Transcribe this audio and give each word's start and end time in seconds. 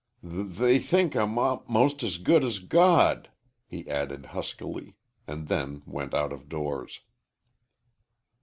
"Th 0.27 0.47
they 0.57 0.79
think 0.79 1.15
I'm 1.15 1.37
m 1.37 1.59
most 1.67 2.01
as 2.01 2.17
good 2.17 2.43
as 2.43 2.57
God," 2.57 3.29
he 3.67 3.87
added, 3.87 4.25
huskily, 4.33 4.95
and 5.27 5.47
then 5.47 5.83
he 5.85 5.91
went 5.91 6.15
out 6.15 6.31
ofdoors. 6.31 7.01